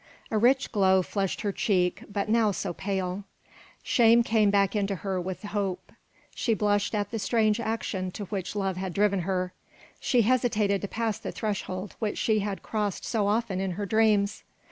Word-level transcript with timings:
A 0.31 0.37
rich 0.39 0.71
glow 0.71 1.03
flushed 1.03 1.41
her 1.41 1.51
cheek 1.51 2.03
but 2.11 2.27
now 2.27 2.49
so 2.49 2.73
pale; 2.73 3.23
shame 3.83 4.23
came 4.23 4.49
back 4.49 4.71
to 4.71 4.95
her 4.95 5.21
with 5.21 5.43
hope; 5.43 5.91
she 6.33 6.55
blushed 6.55 6.95
at 6.95 7.11
the 7.11 7.19
strange 7.19 7.59
action 7.59 8.09
to 8.13 8.25
which 8.25 8.55
love 8.55 8.77
had 8.77 8.95
driven 8.95 9.19
her; 9.19 9.53
she 9.99 10.23
hesitated 10.23 10.81
to 10.81 10.87
pass 10.87 11.19
the 11.19 11.31
threshold 11.31 11.95
which 11.99 12.17
she 12.17 12.39
had 12.39 12.63
crossed 12.63 13.05
so 13.05 13.27
often 13.27 13.61
in 13.61 13.73
her 13.73 13.85
dreams. 13.85 14.41